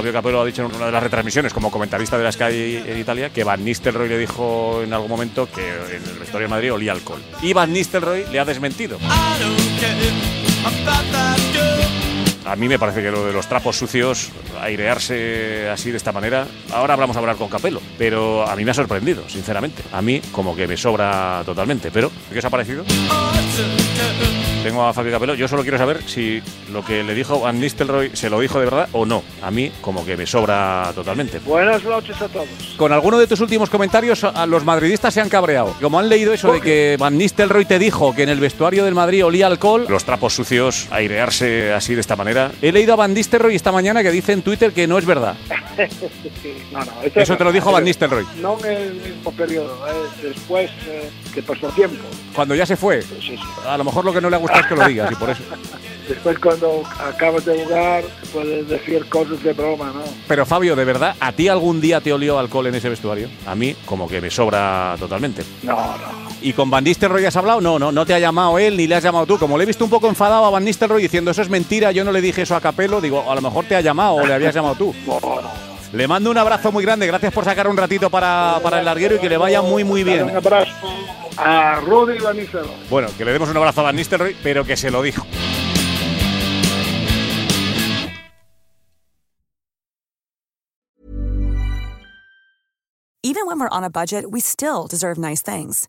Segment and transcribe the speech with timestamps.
[0.00, 2.98] Fabio Capello ha dicho en una de las retransmisiones como comentarista de la Sky en
[2.98, 6.72] Italia que Van Nistelrooy le dijo en algún momento que en el vestuario de Madrid
[6.72, 7.20] olía alcohol.
[7.42, 8.96] Y Van Nistelrooy le ha desmentido.
[12.50, 16.48] A mí me parece que lo de los trapos sucios, airearse así de esta manera,
[16.72, 19.84] ahora hablamos a hablar con Capello, pero a mí me ha sorprendido, sinceramente.
[19.92, 22.84] A mí como que me sobra totalmente, pero ¿qué os ha parecido?
[24.64, 28.10] Tengo a Fabio Capello, yo solo quiero saber si lo que le dijo Van Nistelrooy
[28.12, 29.22] se lo dijo de verdad o no.
[29.42, 31.38] A mí como que me sobra totalmente.
[31.38, 32.48] Buenas noches a todos.
[32.76, 35.74] Con alguno de tus últimos comentarios, a los madridistas se han cabreado.
[35.80, 38.94] Como han leído eso de que Van Nistelrooy te dijo que en el vestuario del
[38.94, 42.39] Madrid olía alcohol, los trapos sucios, airearse así de esta manera.
[42.62, 45.36] He leído a Van Nistelrooy esta mañana que dice en Twitter que no es verdad.
[46.72, 48.26] no, no, Eso te lo dijo Van Nistelrooy.
[48.36, 49.92] No en el mismo periodo, eh,
[50.22, 52.02] después eh, que pasó tiempo.
[52.34, 53.02] Cuando ya se fue.
[53.02, 53.38] Sí, sí.
[53.66, 55.42] A lo mejor lo que no le gusta es que lo digas y por eso.
[56.10, 58.02] Después cuando acabas de jugar
[58.32, 60.02] puedes decir cosas de broma, ¿no?
[60.26, 63.28] Pero Fabio, ¿de verdad a ti algún día te olió alcohol en ese vestuario?
[63.46, 65.44] A mí como que me sobra totalmente.
[65.62, 66.29] No, no.
[66.42, 67.60] ¿Y con Van Nistelrooy has hablado?
[67.60, 69.38] No, no, no te ha llamado él ni le has llamado tú.
[69.38, 72.04] Como le he visto un poco enfadado a Van Nistelrooy diciendo eso es mentira, yo
[72.04, 74.32] no le dije eso a Capello, digo, a lo mejor te ha llamado o le
[74.32, 74.94] habías llamado tú.
[75.92, 79.16] Le mando un abrazo muy grande, gracias por sacar un ratito para, para el larguero
[79.16, 80.24] y que le vaya muy muy bien.
[80.24, 80.70] Un abrazo
[81.36, 82.70] a Rudy Van Nistelrooy.
[82.88, 85.26] Bueno, que le demos un abrazo a Van Nistelrooy, pero que se lo dijo.
[93.22, 95.88] Even when we're on a budget, we still deserve nice things.